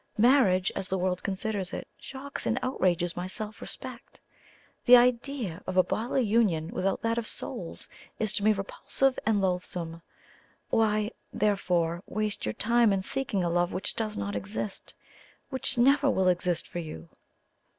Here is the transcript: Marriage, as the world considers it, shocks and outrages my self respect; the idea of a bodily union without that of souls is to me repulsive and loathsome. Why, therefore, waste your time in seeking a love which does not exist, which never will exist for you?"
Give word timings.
Marriage, 0.17 0.71
as 0.75 0.87
the 0.87 0.97
world 0.97 1.21
considers 1.21 1.73
it, 1.73 1.87
shocks 1.95 2.47
and 2.47 2.57
outrages 2.63 3.15
my 3.15 3.27
self 3.27 3.61
respect; 3.61 4.19
the 4.85 4.97
idea 4.97 5.61
of 5.67 5.77
a 5.77 5.83
bodily 5.83 6.23
union 6.23 6.69
without 6.69 7.03
that 7.03 7.19
of 7.19 7.27
souls 7.27 7.87
is 8.17 8.33
to 8.33 8.43
me 8.43 8.51
repulsive 8.51 9.19
and 9.27 9.41
loathsome. 9.41 10.01
Why, 10.71 11.11
therefore, 11.31 12.01
waste 12.07 12.47
your 12.47 12.53
time 12.53 12.91
in 12.91 13.03
seeking 13.03 13.43
a 13.43 13.49
love 13.51 13.71
which 13.73 13.95
does 13.95 14.17
not 14.17 14.35
exist, 14.35 14.95
which 15.51 15.77
never 15.77 16.09
will 16.09 16.29
exist 16.29 16.67
for 16.67 16.79
you?" 16.79 17.07